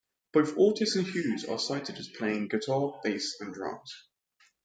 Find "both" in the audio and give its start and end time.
0.33-0.57